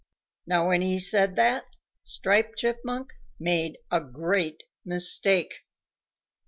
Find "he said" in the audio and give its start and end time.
0.81-1.35